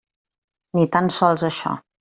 Ni 0.79 0.87
tan 0.97 1.13
sols 1.19 1.47
això. 1.53 1.79